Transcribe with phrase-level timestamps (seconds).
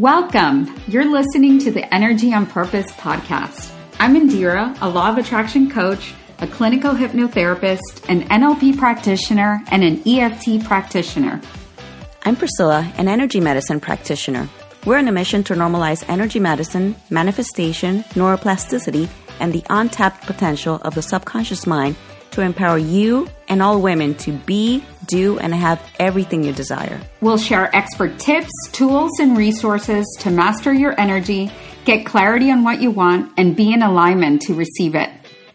[0.00, 0.80] Welcome.
[0.88, 3.70] You're listening to the Energy on Purpose podcast.
[3.98, 10.02] I'm Indira, a law of attraction coach, a clinical hypnotherapist, an NLP practitioner, and an
[10.08, 11.42] EFT practitioner.
[12.22, 14.48] I'm Priscilla, an energy medicine practitioner.
[14.86, 19.06] We're on a mission to normalize energy medicine, manifestation, neuroplasticity,
[19.38, 21.94] and the untapped potential of the subconscious mind
[22.30, 27.00] to empower you and all women to be, do, and have everything you desire.
[27.20, 31.50] We'll share expert tips, tools, and resources to master your energy,
[31.84, 35.10] get clarity on what you want, and be in alignment to receive it.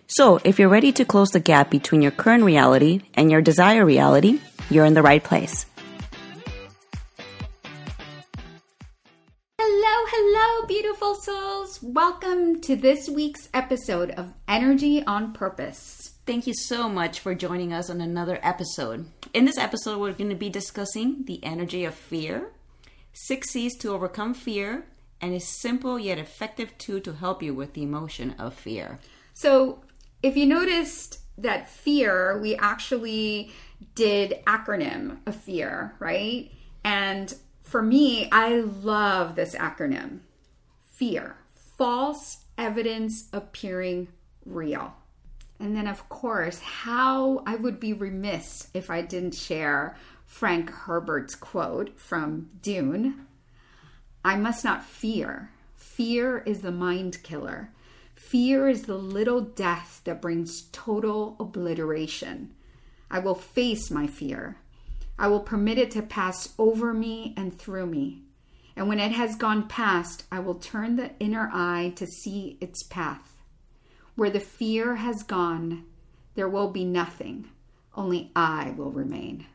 [0.08, 3.86] So, if you're ready to close the gap between your current reality and your desired
[3.86, 5.66] reality, you're in the right place.
[9.58, 11.80] Hello, hello, beautiful souls.
[11.81, 16.14] Welcome to this week's episode of Energy on Purpose.
[16.26, 19.06] Thank you so much for joining us on another episode.
[19.35, 22.53] In this episode, we're going to be discussing the energy of fear,
[23.12, 24.86] six C's to overcome fear,
[25.19, 28.97] and a simple yet effective tool to help you with the emotion of fear.
[29.33, 29.83] So,
[30.23, 33.52] if you noticed that fear, we actually
[33.94, 36.49] did acronym of fear, right?
[36.86, 40.20] And for me, I love this acronym
[40.86, 41.36] FEAR,
[41.77, 44.08] false evidence appearing
[44.45, 44.94] real.
[45.59, 51.36] And then, of course, how I would be remiss if I didn't share Frank Herbert's
[51.36, 53.25] quote from Dune
[54.26, 55.52] I must not fear.
[55.76, 57.70] Fear is the mind killer.
[58.16, 62.56] Fear is the little death that brings total obliteration.
[63.11, 64.58] I will face my fear.
[65.20, 68.23] I will permit it to pass over me and through me.
[68.76, 72.81] And when it has gone past, I will turn the inner eye to see its
[72.83, 73.34] path.
[74.16, 75.85] Where the fear has gone,
[76.35, 77.49] there will be nothing.
[77.95, 79.45] Only I will remain.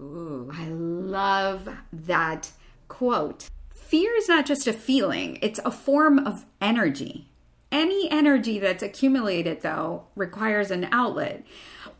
[0.00, 0.50] Ooh.
[0.52, 2.50] I love that
[2.88, 3.48] quote.
[3.70, 7.28] Fear is not just a feeling, it's a form of energy.
[7.70, 11.44] Any energy that's accumulated, though, requires an outlet.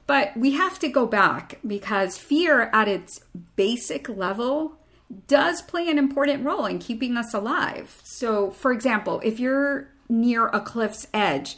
[0.07, 3.21] But we have to go back because fear, at its
[3.57, 4.79] basic level,
[5.29, 8.01] does play an important role in keeping us alive.
[8.03, 11.57] So, for example, if you're near a cliff's edge,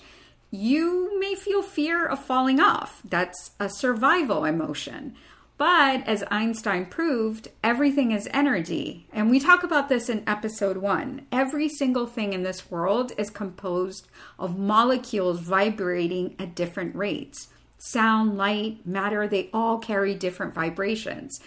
[0.54, 3.02] you may feel fear of falling off.
[3.04, 5.16] That's a survival emotion.
[5.56, 9.06] But as Einstein proved, everything is energy.
[9.12, 11.26] And we talk about this in episode one.
[11.32, 17.48] Every single thing in this world is composed of molecules vibrating at different rates
[17.78, 21.38] sound, light, matter, they all carry different vibrations.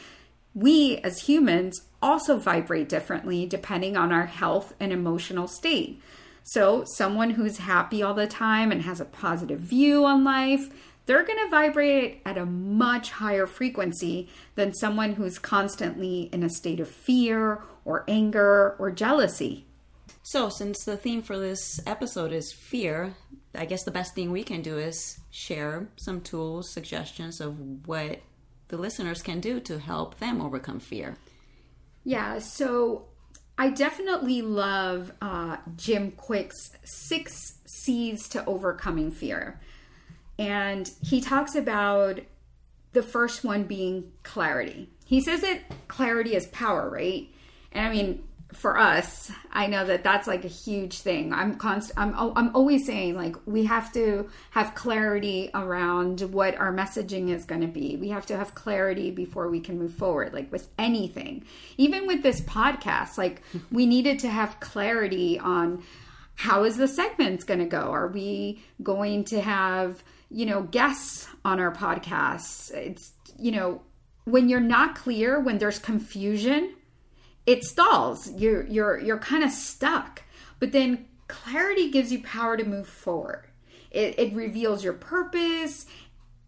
[0.54, 6.00] We as humans also vibrate differently depending on our health and emotional state.
[6.50, 10.70] So, someone who's happy all the time and has a positive view on life,
[11.06, 16.50] they're going to vibrate at a much higher frequency than someone who's constantly in a
[16.50, 19.66] state of fear or anger or jealousy.
[20.24, 23.14] So, since the theme for this episode is fear,
[23.54, 28.22] I guess the best thing we can do is share some tools, suggestions of what
[28.70, 31.18] the listeners can do to help them overcome fear.
[32.06, 33.08] Yeah, so
[33.58, 39.60] I definitely love uh, Jim Kwik's six C's to overcoming fear.
[40.38, 42.20] And he talks about
[42.94, 44.90] the first one being clarity.
[45.06, 47.30] He says that clarity is power, right?
[47.72, 48.24] And I mean,
[48.58, 51.32] for us, I know that that's like a huge thing.
[51.32, 56.74] I'm const I'm I'm always saying like we have to have clarity around what our
[56.74, 57.98] messaging is going to be.
[57.98, 61.46] We have to have clarity before we can move forward like with anything.
[61.78, 65.84] Even with this podcast, like we needed to have clarity on
[66.34, 67.92] how is the segments going to go?
[67.92, 72.72] Are we going to have, you know, guests on our podcasts?
[72.72, 73.82] It's, you know,
[74.26, 76.74] when you're not clear, when there's confusion,
[77.48, 78.30] it stalls.
[78.34, 80.22] You're you're you're kind of stuck.
[80.60, 83.46] But then clarity gives you power to move forward.
[83.90, 85.86] It, it reveals your purpose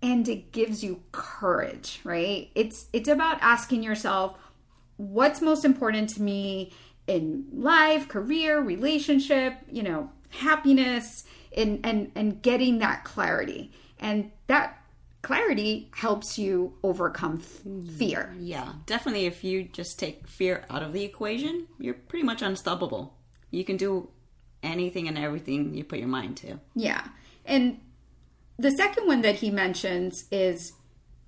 [0.02, 2.52] and it gives you courage, right?
[2.54, 4.38] It's it's about asking yourself
[4.98, 6.74] what's most important to me
[7.07, 11.24] in life, career, relationship, you know, happiness,
[11.56, 13.72] and and and getting that clarity.
[14.01, 14.79] And that
[15.21, 18.33] clarity helps you overcome fear.
[18.36, 19.25] Mm, yeah, definitely.
[19.25, 23.16] If you just take fear out of the equation, you're pretty much unstoppable.
[23.51, 24.10] You can do
[24.63, 26.60] anything and everything you put your mind to.
[26.75, 27.06] Yeah.
[27.45, 27.80] And
[28.57, 30.74] the second one that he mentions is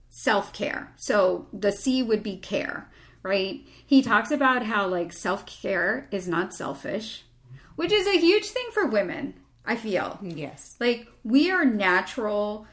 [0.10, 0.94] self care.
[0.98, 2.90] So the C would be care,
[3.24, 3.62] right?
[3.86, 7.26] He talks about how like self care is not selfish,
[7.76, 9.34] which is a huge thing for women,
[9.66, 10.20] I feel.
[10.22, 10.76] Yes.
[10.80, 12.68] Like we are natural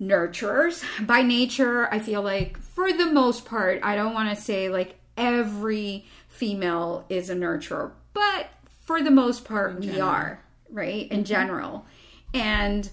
[0.00, 1.92] nurturers by nature.
[1.92, 7.04] I feel like for the most part, I don't want to say like every female
[7.08, 8.48] is a nurturer, but
[8.80, 11.10] for the most part, we are, right?
[11.10, 11.86] In general.
[12.32, 12.88] And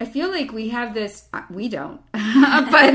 [0.00, 2.90] I feel like we have this, uh, we don't, but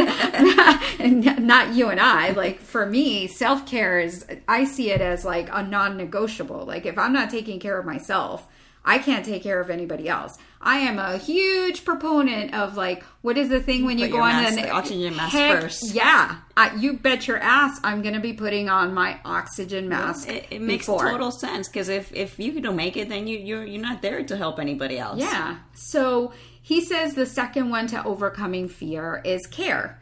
[1.40, 2.32] not you and I.
[2.32, 6.66] Like for me, self care is, I see it as like a non negotiable.
[6.66, 8.46] Like if I'm not taking care of myself,
[8.90, 10.36] I can't take care of anybody else.
[10.60, 14.22] I am a huge proponent of like, what is the thing when you Put go
[14.24, 15.94] on an the oxygen mask Heck, first.
[15.94, 20.28] Yeah, I, you bet your ass I'm going to be putting on my oxygen mask.
[20.28, 23.64] It, it makes total sense because if if you don't make it, then you you're
[23.64, 25.20] you're not there to help anybody else.
[25.20, 25.60] Yeah.
[25.76, 30.02] So he says the second one to overcoming fear is care.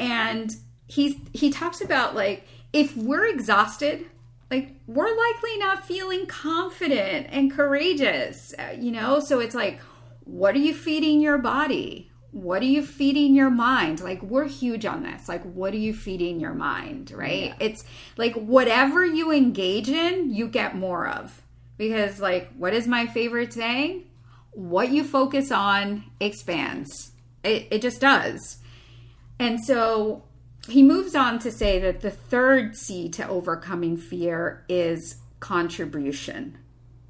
[0.00, 0.50] And
[0.88, 4.06] he's he talks about like if we're exhausted,
[4.56, 9.20] like we're likely not feeling confident and courageous, uh, you know?
[9.20, 9.80] So it's like
[10.24, 12.10] what are you feeding your body?
[12.30, 14.00] What are you feeding your mind?
[14.00, 15.28] Like we're huge on this.
[15.28, 17.54] Like what are you feeding your mind, right?
[17.60, 17.84] It's
[18.16, 21.42] like whatever you engage in, you get more of.
[21.76, 24.04] Because like what is my favorite saying?
[24.54, 27.12] what you focus on expands.
[27.42, 28.58] It, it just does.
[29.38, 30.22] And so
[30.68, 36.58] he moves on to say that the third C to overcoming fear is contribution.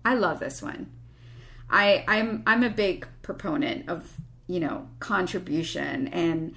[0.05, 0.91] I love this one.
[1.71, 4.13] I, I'm I'm a big proponent of
[4.47, 6.55] you know contribution and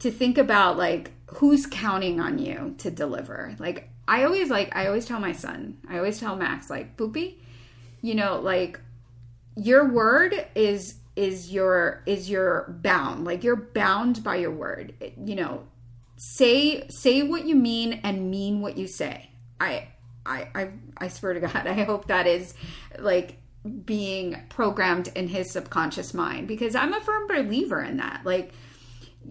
[0.00, 3.54] to think about like who's counting on you to deliver.
[3.58, 7.40] Like I always like I always tell my son, I always tell Max like, "Poopy,
[8.02, 8.80] you know, like
[9.56, 14.94] your word is is your is your bound like you're bound by your word
[15.24, 15.64] you know
[16.22, 19.30] say say what you mean and mean what you say.
[19.58, 19.88] I
[20.26, 22.52] i i, I swear to god i hope that is
[22.98, 23.38] like
[23.86, 28.20] being programmed in his subconscious mind because i'm a firm believer in that.
[28.24, 28.52] Like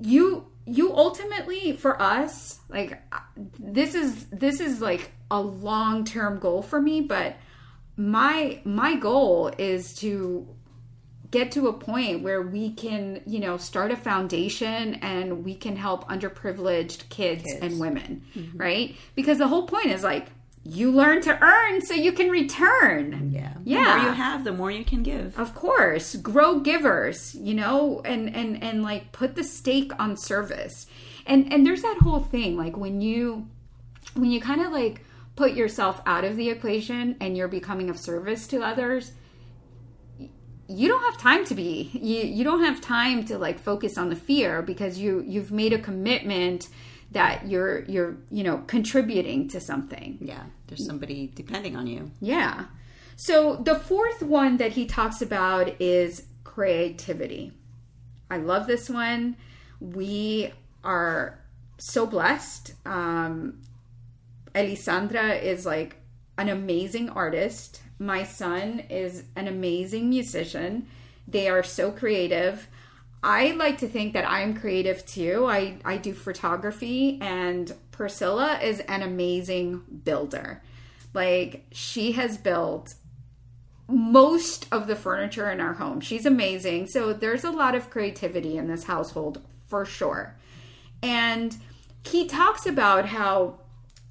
[0.02, 3.00] you you ultimately for us like
[3.60, 7.36] this is this is like a long-term goal for me but
[7.98, 10.48] my my goal is to
[11.32, 15.76] get to a point where we can you know start a foundation and we can
[15.76, 18.58] help underprivileged kids, and women mm-hmm.
[18.58, 20.28] right because the whole point is like
[20.64, 23.54] you learn to earn so you can return Yeah.
[23.64, 23.84] Yeah.
[23.84, 25.40] The more you have, the more you can give.
[25.40, 30.88] of course grow givers you know and and and like put the stake on service
[31.26, 33.48] and and there's that whole thing like when you
[34.16, 35.04] when you kind of like
[35.36, 39.14] put yourself out of the equation and you're becoming of service to others
[40.72, 44.10] you don't have time to be you you don't have time to like focus on
[44.10, 46.68] the fear because you you've made a commitment
[47.12, 50.44] that you're you're you know contributing to something Yeah.
[50.68, 52.12] There's somebody depending on you.
[52.22, 52.66] yeah.
[53.16, 57.52] So the fourth one that he talks about is creativity.
[58.30, 59.36] I love this one.
[59.80, 61.40] We are
[61.80, 62.76] so blessed.
[62.86, 63.62] Um,
[64.54, 65.98] Elisandra is like
[66.38, 67.82] an amazing artist.
[68.00, 70.88] My son is an amazing musician.
[71.28, 72.68] They are so creative.
[73.22, 75.46] I like to think that I'm creative too.
[75.46, 80.62] I, I do photography, and Priscilla is an amazing builder.
[81.14, 82.96] Like, she has built
[83.90, 86.00] most of the furniture in our home.
[86.00, 86.88] She's amazing.
[86.88, 90.38] So, there's a lot of creativity in this household for sure.
[91.04, 91.58] And
[92.06, 93.60] he talks about how,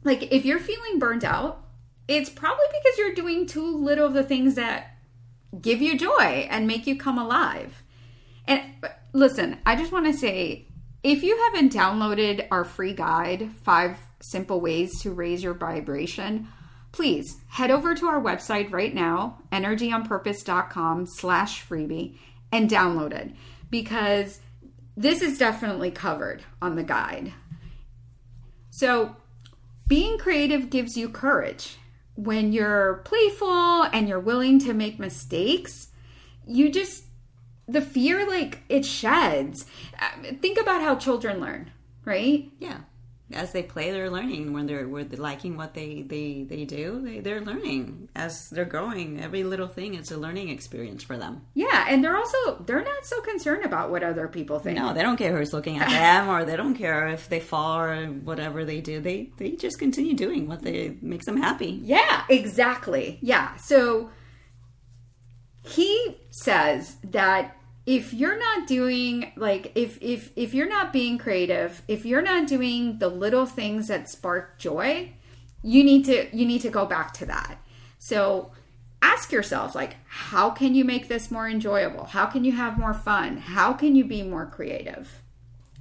[0.04, 1.64] like, if you're feeling burned out,
[2.08, 4.96] it's probably because you're doing too little of the things that
[5.60, 7.82] give you joy and make you come alive.
[8.46, 8.62] And
[9.12, 10.66] listen, I just want to say
[11.02, 16.48] if you haven't downloaded our free guide, Five Simple Ways to Raise Your Vibration,
[16.92, 22.16] please head over to our website right now, energyonpurpose.com slash freebie,
[22.50, 23.30] and download it
[23.70, 24.40] because
[24.96, 27.32] this is definitely covered on the guide.
[28.70, 29.16] So,
[29.86, 31.76] being creative gives you courage.
[32.18, 35.88] When you're playful and you're willing to make mistakes,
[36.44, 37.04] you just
[37.68, 39.66] the fear like it sheds.
[39.96, 41.70] Uh, Think about how children learn,
[42.04, 42.50] right?
[42.58, 42.78] Yeah.
[43.32, 44.52] As they play, they're learning.
[44.52, 48.08] When they're, when they're liking what they, they, they do, they, they're learning.
[48.16, 51.42] As they're growing, every little thing is a learning experience for them.
[51.54, 54.78] Yeah, and they're also they're not so concerned about what other people think.
[54.78, 57.80] No, they don't care who's looking at them, or they don't care if they fall
[57.80, 59.00] or whatever they do.
[59.00, 61.80] They they just continue doing what they makes them happy.
[61.82, 63.18] Yeah, exactly.
[63.20, 63.56] Yeah.
[63.56, 64.10] So
[65.62, 67.57] he says that
[67.88, 72.46] if you're not doing like if if if you're not being creative, if you're not
[72.46, 75.10] doing the little things that spark joy,
[75.62, 77.56] you need to you need to go back to that.
[77.98, 78.52] So
[79.00, 82.04] ask yourself like how can you make this more enjoyable?
[82.04, 83.38] How can you have more fun?
[83.38, 85.22] How can you be more creative?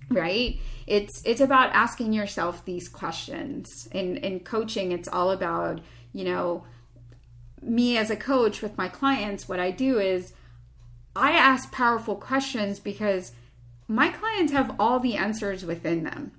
[0.09, 5.81] right it's it's about asking yourself these questions in in coaching it's all about
[6.13, 6.63] you know
[7.61, 10.33] me as a coach with my clients, what I do is
[11.17, 13.31] I ask powerful questions because
[13.87, 16.31] my clients have all the answers within them.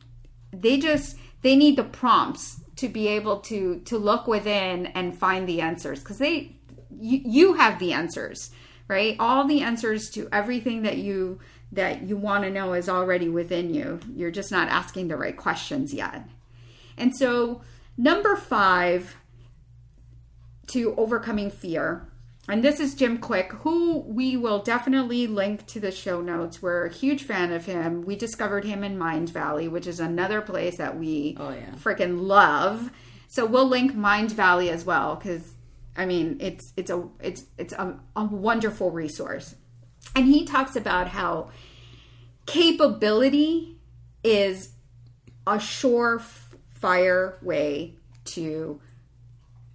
[0.53, 5.49] They just they need the prompts to be able to to look within and find
[5.49, 6.57] the answers because they
[6.91, 8.51] you, you have the answers,
[8.87, 9.17] right?
[9.19, 11.41] All the answers to everything that you
[11.73, 13.99] that you want to know is already within you.
[14.15, 16.23] You're just not asking the right questions yet.
[16.97, 17.63] And so
[17.97, 19.17] number 5
[20.69, 22.07] to overcoming fear
[22.49, 26.63] and this is Jim Kwik, who we will definitely link to the show notes.
[26.63, 28.03] We're a huge fan of him.
[28.03, 31.73] We discovered him in Mindvalley, which is another place that we oh, yeah.
[31.73, 32.91] freaking love.
[33.29, 35.53] So we'll link Mindvalley as well because
[35.95, 39.55] I mean it's it's a it's it's a, a wonderful resource.
[40.17, 41.51] And he talks about how
[42.47, 43.77] capability
[44.25, 44.71] is
[45.47, 48.81] a surefire way to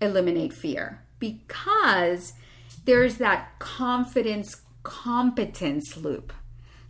[0.02, 2.34] eliminate fear because
[2.86, 6.34] there's that confidence competence loop.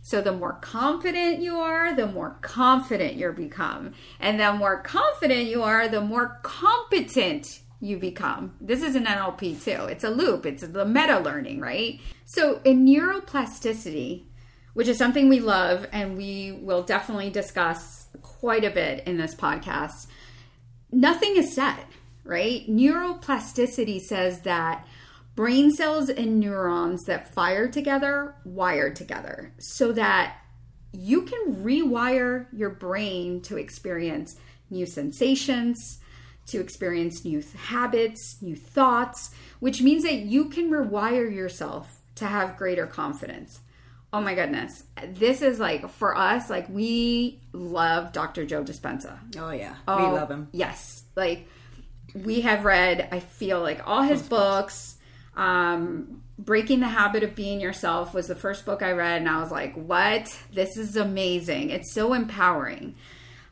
[0.02, 3.94] So the more confident you are, the more confident you become.
[4.20, 8.54] And the more confident you are, the more competent you become.
[8.60, 9.84] This is an NLP too.
[9.84, 12.00] It's a loop, it's the meta learning, right?
[12.24, 14.24] So in neuroplasticity,
[14.74, 19.34] which is something we love and we will definitely discuss quite a bit in this
[19.34, 20.06] podcast,
[20.90, 21.86] nothing is set,
[22.24, 22.68] right?
[22.68, 24.86] Neuroplasticity says that
[25.34, 30.36] brain cells and neurons that fire together wire together so that
[30.92, 34.36] you can rewire your brain to experience
[34.70, 35.98] new sensations,
[36.46, 42.56] to experience new habits, new thoughts, which means that you can rewire yourself to have
[42.56, 43.60] greater confidence.
[44.12, 44.84] Oh my goodness.
[45.08, 48.46] This is like for us, like we love Dr.
[48.46, 49.18] Joe Dispenza.
[49.36, 49.74] Oh yeah.
[49.88, 50.48] Oh, we love him.
[50.52, 51.02] Yes.
[51.16, 51.48] Like
[52.14, 54.98] we have read, I feel like all his books
[55.36, 59.40] um, Breaking the Habit of Being Yourself was the first book I read, and I
[59.40, 60.36] was like, what?
[60.52, 61.70] This is amazing.
[61.70, 62.96] It's so empowering.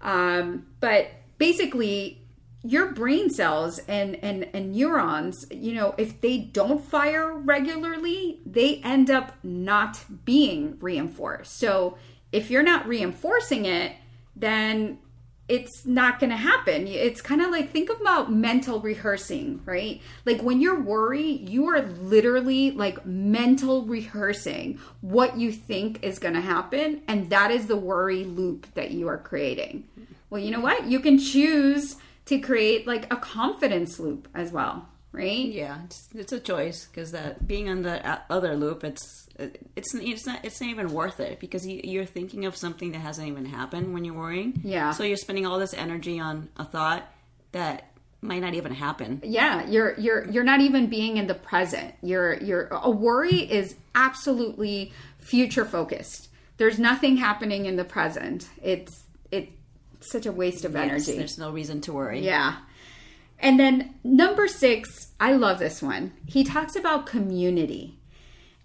[0.01, 1.09] Um, but
[1.39, 2.23] basically,
[2.65, 8.77] your brain cells and, and, and neurons, you know, if they don't fire regularly, they
[8.85, 11.59] end up not being reinforced.
[11.59, 11.99] So
[12.31, 13.93] if you're not reinforcing it,
[14.35, 14.99] then
[15.53, 16.87] it's not going to happen.
[16.87, 20.01] It's kind of like think about mental rehearsing, right?
[20.25, 26.33] Like when you're worried, you are literally like mental rehearsing what you think is going
[26.33, 29.87] to happen, and that is the worry loop that you are creating.
[30.31, 30.87] Well, you know what?
[30.87, 35.47] You can choose to create like a confidence loop as well, right?
[35.47, 40.27] Yeah, it's, it's a choice because that being on the other loop, it's it's it's
[40.27, 43.47] not it's not even worth it because you, are thinking of something that hasn't even
[43.47, 44.61] happened when you're worrying.
[44.65, 44.93] Yeah.
[44.93, 47.11] So you're spending all this energy on a thought
[47.53, 49.21] that might not even happen.
[49.25, 51.95] Yeah, you're you're you're not even being in the present.
[52.03, 56.29] You're you're a worry is absolutely future focused.
[56.57, 58.49] There's nothing happening in the present.
[58.63, 59.51] It's it's
[60.01, 61.17] such a waste of yes, energy.
[61.17, 62.21] There's no reason to worry.
[62.21, 62.57] Yeah.
[63.43, 66.13] And then number 6, I love this one.
[66.27, 67.99] He talks about community.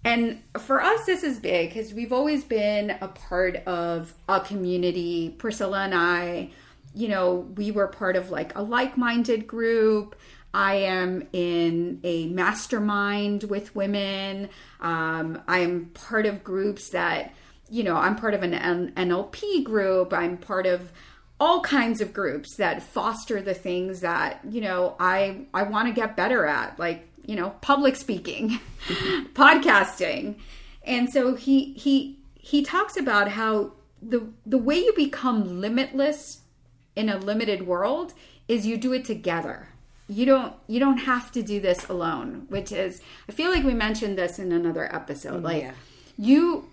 [0.04, 5.34] And for us, this is big because we've always been a part of a community.
[5.36, 6.50] Priscilla and I,
[6.94, 10.14] you know, we were part of like a like minded group.
[10.54, 14.48] I am in a mastermind with women.
[14.80, 17.34] Um, I'm part of groups that,
[17.68, 20.12] you know, I'm part of an NLP group.
[20.12, 20.92] I'm part of
[21.40, 25.94] all kinds of groups that foster the things that you know I I want to
[25.94, 28.58] get better at, like you know, public speaking,
[29.34, 30.36] podcasting.
[30.82, 36.40] And so he he he talks about how the the way you become limitless
[36.96, 38.14] in a limited world
[38.48, 39.68] is you do it together.
[40.08, 43.74] You don't you don't have to do this alone, which is I feel like we
[43.74, 45.42] mentioned this in another episode.
[45.42, 45.72] Mm, like yeah.
[46.16, 46.70] you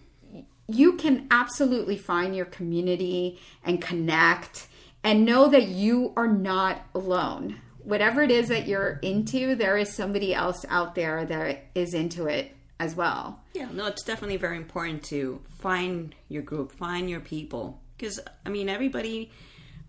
[0.67, 4.67] you can absolutely find your community and connect
[5.03, 9.93] and know that you are not alone whatever it is that you're into, there is
[9.93, 13.39] somebody else out there that is into it as well.
[13.53, 17.79] Yeah, no, it's definitely very important to find your group, find your people.
[17.95, 19.31] Because, I mean, everybody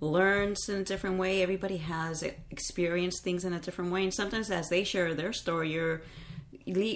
[0.01, 4.05] learns in a different way, everybody has experienced things in a different way.
[4.05, 6.03] And sometimes as they share their story, you're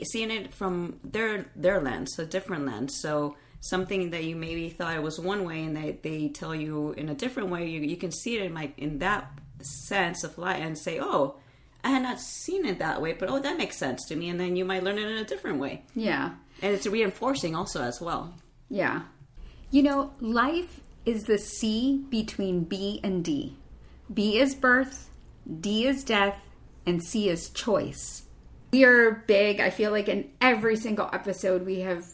[0.04, 2.98] seeing it from their their lens, a different lens.
[3.00, 6.92] So, something that you maybe thought it was one way and they, they tell you
[6.92, 10.38] in a different way, you, you can see it in, my, in that sense of
[10.38, 11.36] light and say, oh,
[11.84, 14.28] I had not seen it that way, but oh, that makes sense to me.
[14.28, 15.82] And then you might learn it in a different way.
[15.94, 16.32] Yeah.
[16.62, 18.34] And it's reinforcing also as well.
[18.68, 19.02] Yeah.
[19.70, 23.56] You know, life is the C between B and D.
[24.12, 25.08] B is birth,
[25.60, 26.40] D is death,
[26.86, 28.24] and C is choice.
[28.72, 29.60] We are big.
[29.60, 32.04] I feel like in every single episode we have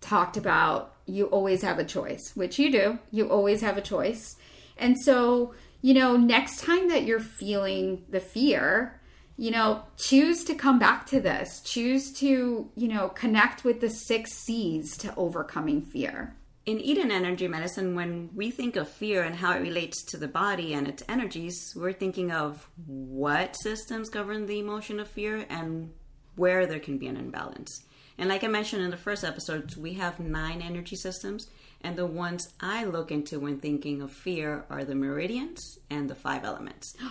[0.00, 2.98] talked about you always have a choice, which you do.
[3.10, 4.36] You always have a choice.
[4.76, 9.00] And so, you know, next time that you're feeling the fear,
[9.36, 11.60] you know, choose to come back to this.
[11.60, 16.34] Choose to, you know, connect with the six C's to overcoming fear.
[16.64, 20.26] In Eden Energy Medicine, when we think of fear and how it relates to the
[20.26, 25.92] body and its energies, we're thinking of what systems govern the emotion of fear and
[26.34, 27.84] where there can be an imbalance.
[28.18, 31.48] And like I mentioned in the first episode, we have nine energy systems,
[31.82, 36.14] and the ones I look into when thinking of fear are the meridians and the
[36.14, 36.96] five elements.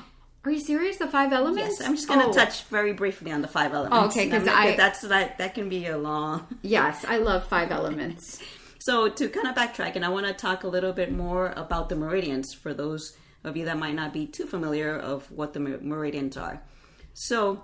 [0.45, 0.97] Are you serious?
[0.97, 1.79] The five elements?
[1.79, 2.31] Yes, I'm just going to oh.
[2.31, 4.15] touch very briefly on the five oh, elements.
[4.15, 6.45] Oh, okay, because I that's that that can be a long.
[6.61, 8.39] Yes, I love five elements.
[8.79, 11.89] so to kind of backtrack, and I want to talk a little bit more about
[11.89, 15.59] the meridians for those of you that might not be too familiar of what the
[15.59, 16.61] meridians are.
[17.15, 17.63] So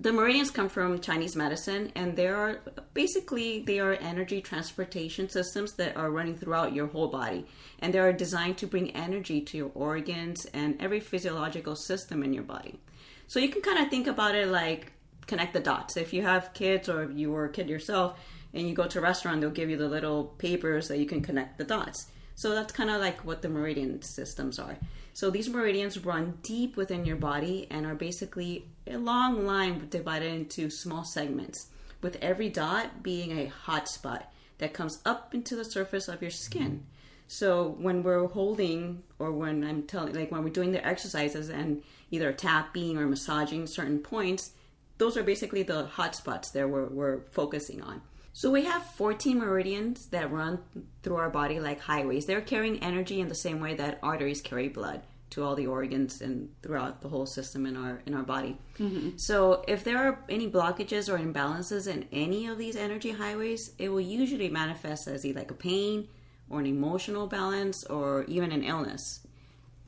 [0.00, 2.60] the meridians come from Chinese medicine, and they are
[2.94, 7.44] basically they are energy transportation systems that are running throughout your whole body,
[7.80, 12.32] and they are designed to bring energy to your organs and every physiological system in
[12.32, 12.80] your body.
[13.26, 14.92] So you can kind of think about it like
[15.26, 15.98] connect the dots.
[15.98, 18.18] If you have kids or you were a kid yourself,
[18.54, 21.20] and you go to a restaurant, they'll give you the little papers that you can
[21.20, 22.06] connect the dots.
[22.40, 24.78] So that's kind of like what the meridian systems are.
[25.12, 30.32] So these meridians run deep within your body and are basically a long line divided
[30.32, 31.66] into small segments,
[32.00, 36.30] with every dot being a hot spot that comes up into the surface of your
[36.30, 36.86] skin.
[37.28, 41.82] So when we're holding, or when I'm telling, like when we're doing the exercises and
[42.10, 44.52] either tapping or massaging certain points,
[44.96, 48.00] those are basically the hot spots that we're, we're focusing on.
[48.32, 50.60] So we have 14 meridians that run
[51.02, 52.26] through our body like highways.
[52.26, 56.20] They're carrying energy in the same way that arteries carry blood to all the organs
[56.20, 58.58] and throughout the whole system in our in our body.
[58.78, 59.16] Mm-hmm.
[59.16, 63.88] So if there are any blockages or imbalances in any of these energy highways, it
[63.90, 66.08] will usually manifest as either like a pain
[66.48, 69.20] or an emotional balance or even an illness.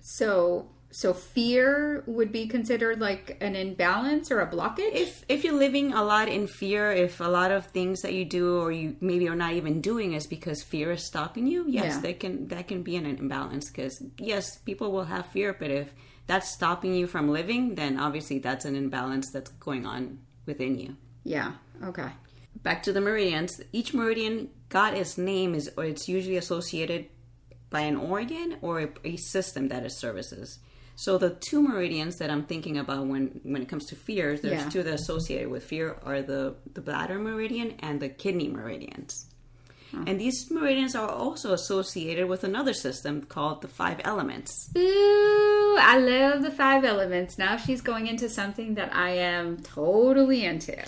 [0.01, 4.93] So so fear would be considered like an imbalance or a blockage?
[4.93, 8.27] If if you're living a lot in fear if a lot of things that you
[8.27, 11.95] do or you maybe are not even doing is because fear is stopping you yes
[11.95, 12.01] yeah.
[12.01, 15.93] that can that can be an imbalance because yes people will have fear but if
[16.27, 20.97] that's stopping you from living then obviously that's an imbalance that's going on within you.
[21.25, 21.53] Yeah
[21.85, 22.11] okay.
[22.63, 23.61] Back to the meridians.
[23.73, 27.07] Each meridian got its name is or it's usually associated
[27.71, 30.59] by an organ or a, a system that it services
[30.97, 34.63] so the two meridians that I'm thinking about when when it comes to fears, there's
[34.63, 34.69] yeah.
[34.69, 39.27] two that are associated with fear are the the bladder meridian and the kidney meridians.
[39.95, 40.05] Oh.
[40.07, 44.71] And these meridians are also associated with another system called the five elements.
[44.77, 47.37] Ooh, I love the five elements.
[47.37, 50.83] Now she's going into something that I am totally into.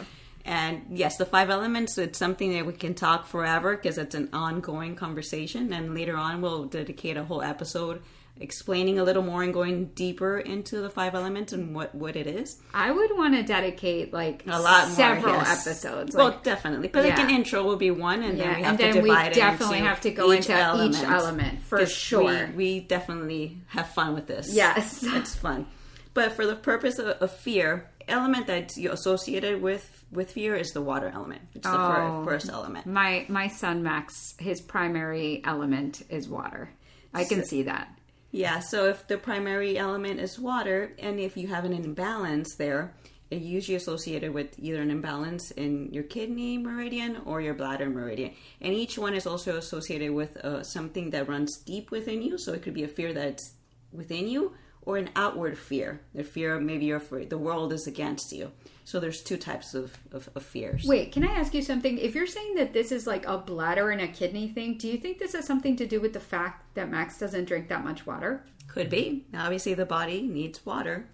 [0.47, 4.29] And yes, the five elements, it's something that we can talk forever because it's an
[4.33, 5.73] ongoing conversation.
[5.73, 8.03] And later on, we'll dedicate a whole episode
[8.41, 12.27] explaining a little more and going deeper into the five elements and what what it
[12.27, 12.61] is.
[12.73, 15.67] I would want to dedicate like a lot several more, yes.
[15.67, 16.15] episodes.
[16.15, 17.11] Like, well, definitely, but yeah.
[17.11, 18.45] like an intro will be one, and yeah.
[18.45, 20.97] then we have and to divide we definitely have to go each into element.
[20.97, 22.49] each element for sure.
[22.49, 24.53] We, we, definitely have fun with this.
[24.53, 25.67] Yes, it's fun.
[26.13, 30.81] But for the purpose of, of fear, element that's associated with with fear is the
[30.81, 31.43] water element.
[31.55, 32.87] It's the oh, first element.
[32.87, 36.71] My my son Max, his primary element is water.
[37.13, 37.89] I can see that.
[38.35, 42.93] Yeah, so if the primary element is water, and if you have an imbalance there,
[43.31, 48.33] it's usually associated with either an imbalance in your kidney meridian or your bladder meridian.
[48.61, 52.37] And each one is also associated with uh, something that runs deep within you.
[52.37, 53.55] So it could be a fear that's
[53.93, 56.01] within you or an outward fear.
[56.13, 58.51] The fear maybe you're afraid the world is against you.
[58.85, 60.85] So there's two types of, of, of, fears.
[60.85, 61.97] Wait, can I ask you something?
[61.97, 64.99] If you're saying that this is like a bladder and a kidney thing, do you
[64.99, 68.07] think this has something to do with the fact that Max doesn't drink that much
[68.07, 68.45] water?
[68.69, 69.25] Could be.
[69.35, 71.09] Obviously, the body needs water.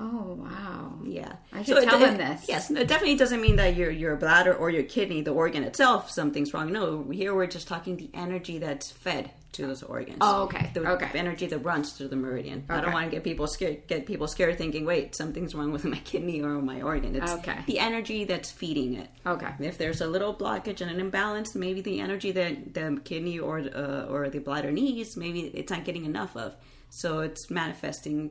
[0.00, 0.92] Oh wow!
[1.04, 2.44] Yeah, I should so tell it, him this.
[2.48, 5.64] Yes, no, it definitely doesn't mean that your your bladder or your kidney, the organ
[5.64, 6.72] itself, something's wrong.
[6.72, 10.18] No, here we're just talking the energy that's fed to those organs.
[10.20, 10.70] Oh, okay.
[10.72, 11.10] The okay.
[11.14, 12.64] energy that runs through the meridian.
[12.70, 12.78] Okay.
[12.78, 13.88] I don't want to get people scared.
[13.88, 17.58] Get people scared, thinking, "Wait, something's wrong with my kidney or my organ." It's okay.
[17.66, 19.08] the energy that's feeding it.
[19.26, 19.52] Okay.
[19.58, 23.58] If there's a little blockage and an imbalance, maybe the energy that the kidney or
[23.58, 26.54] uh, or the bladder needs, maybe it's not getting enough of.
[26.90, 28.30] So it's manifesting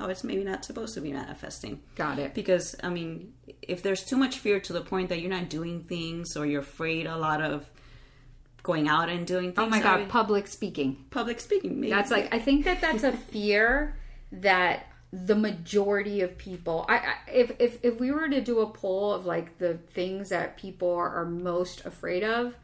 [0.00, 1.80] how it's maybe not supposed to be manifesting.
[1.94, 2.32] Got it.
[2.32, 5.82] Because I mean, if there's too much fear to the point that you're not doing
[5.82, 7.68] things or you're afraid a lot of
[8.62, 9.66] going out and doing oh things.
[9.66, 11.04] Oh my god, public speaking.
[11.10, 11.80] Public speaking.
[11.80, 11.92] Maybe.
[11.92, 13.96] That's like I think that that's a fear
[14.32, 18.70] that the majority of people I, I if, if if we were to do a
[18.70, 22.54] poll of like the things that people are, are most afraid of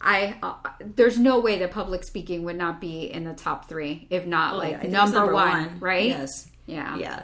[0.00, 4.06] I uh, there's no way that public speaking would not be in the top three,
[4.10, 5.80] if not Oh, like yeah, number, number one, one.
[5.80, 6.06] right?
[6.06, 6.48] Yes.
[6.66, 6.96] Yeah.
[6.96, 7.22] Yeah.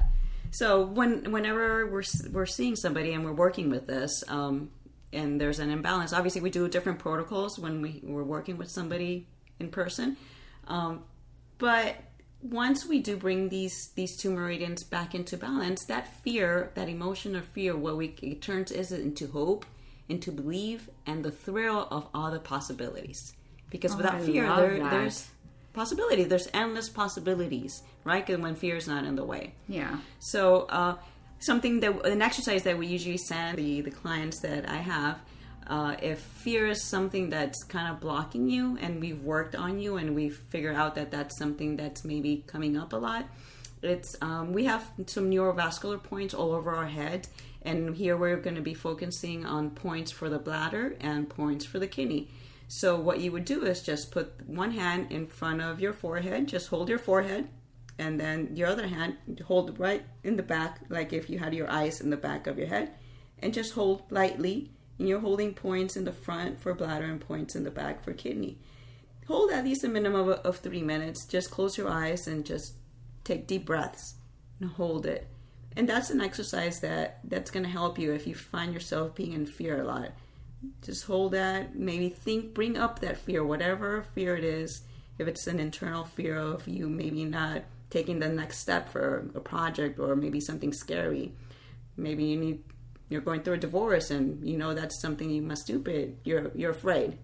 [0.51, 4.71] So when whenever we're we're seeing somebody and we're working with this, um,
[5.13, 9.27] and there's an imbalance, obviously we do different protocols when we we're working with somebody
[9.59, 10.17] in person,
[10.69, 11.03] um,
[11.59, 11.97] but
[12.43, 17.35] once we do bring these these two meridians back into balance, that fear, that emotion
[17.35, 19.65] of fear, what we it turns is into hope,
[20.09, 23.35] into believe and the thrill of all the possibilities.
[23.71, 25.29] Because without I fear, there, there's
[25.73, 26.25] possibility.
[26.25, 28.29] There's endless possibilities, right?
[28.31, 29.55] And when fear is not in the way.
[29.69, 29.99] Yeah.
[30.21, 30.97] So uh,
[31.41, 35.19] something that an exercise that we usually send the the clients that I have.
[35.67, 39.97] Uh, if fear is something that's kind of blocking you, and we've worked on you,
[39.97, 43.27] and we've figured out that that's something that's maybe coming up a lot,
[43.83, 47.27] it's um, we have some neurovascular points all over our head,
[47.67, 51.79] and here we're going to be focusing on points for the bladder and points for
[51.79, 52.31] the kidney.
[52.69, 56.49] So what you would do is just put one hand in front of your forehead,
[56.49, 57.49] just hold your forehead,
[57.99, 61.71] and then your other hand hold right in the back, like if you had your
[61.71, 62.93] eyes in the back of your head,
[63.41, 64.71] and just hold lightly.
[64.99, 68.15] And you're holding points in the front for bladder and points in the back for
[68.15, 68.59] kidney.
[69.27, 71.27] Hold at least a minimum of, of three minutes.
[71.27, 72.75] Just close your eyes and just
[73.25, 74.15] take deep breaths
[74.61, 75.29] and hold it.
[75.77, 79.35] And that's an exercise that that's going to help you if you find yourself being
[79.35, 80.13] in fear a lot.
[80.83, 81.77] Just hold that.
[81.77, 84.83] Maybe think, bring up that fear, whatever fear it is.
[85.19, 89.41] If it's an internal fear of you maybe not taking the next step for a
[89.41, 91.33] project or maybe something scary.
[91.97, 92.63] Maybe you need
[93.09, 96.51] you're going through a divorce and you know that's something you must do, but you're
[96.55, 97.19] you're afraid.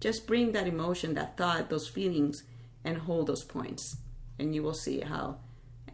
[0.00, 2.44] Just bring that emotion, that thought, those feelings,
[2.84, 3.96] and hold those points,
[4.38, 5.38] and you will see how.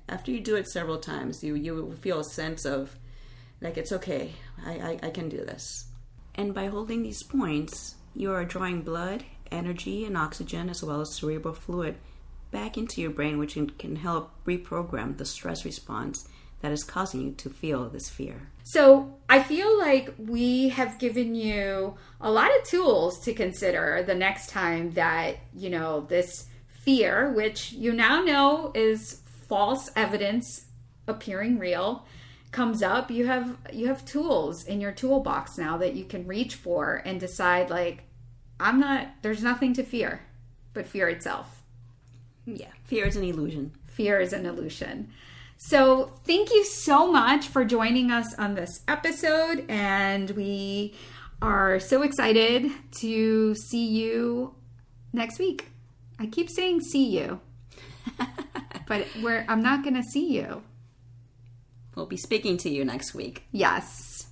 [0.09, 2.97] After you do it several times, you you will feel a sense of
[3.61, 4.33] like it's okay.
[4.65, 5.87] I, I, I can do this.
[6.35, 11.15] And by holding these points, you are drawing blood, energy, and oxygen, as well as
[11.15, 11.97] cerebral fluid,
[12.51, 16.29] back into your brain, which can- can help reprogram the stress response
[16.61, 18.49] that is causing you to feel this fear.
[18.63, 24.15] So I feel like we have given you a lot of tools to consider the
[24.15, 30.67] next time that, you know, this fear, which you now know is false evidence
[31.07, 32.07] appearing real,
[32.53, 33.11] comes up.
[33.11, 37.21] You have you have tools in your toolbox now that you can reach for and
[37.21, 38.05] decide like
[38.61, 40.23] I'm not there's nothing to fear
[40.73, 41.63] but fear itself.
[42.47, 43.73] Yeah, fear is an illusion.
[43.87, 45.11] Fear is an illusion.
[45.57, 49.65] So, thank you so much for joining us on this episode.
[49.69, 50.95] And we
[51.41, 54.55] are so excited to see you
[55.13, 55.69] next week.
[56.19, 57.41] I keep saying see you,
[58.87, 60.63] but we're, I'm not going to see you.
[61.95, 63.45] We'll be speaking to you next week.
[63.53, 64.27] Yes.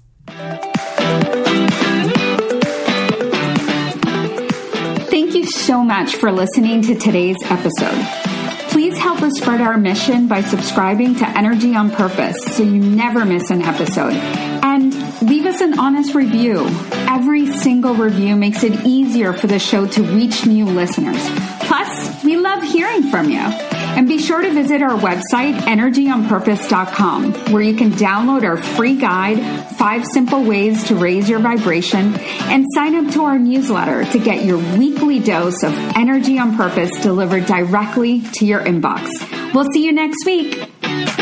[5.10, 8.32] Thank you so much for listening to today's episode.
[8.70, 13.24] Please help us spread our mission by subscribing to Energy on Purpose so you never
[13.24, 14.14] miss an episode.
[14.14, 16.66] And leave us an honest review.
[17.08, 21.22] Every single review makes it easier for the show to reach new listeners.
[21.60, 23.71] Plus, we love hearing from you.
[23.94, 29.38] And be sure to visit our website, energyonpurpose.com, where you can download our free guide,
[29.76, 34.44] Five Simple Ways to Raise Your Vibration, and sign up to our newsletter to get
[34.44, 39.08] your weekly dose of energy on purpose delivered directly to your inbox.
[39.54, 41.21] We'll see you next week.